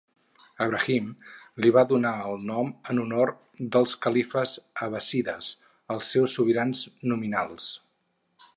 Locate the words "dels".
3.77-3.93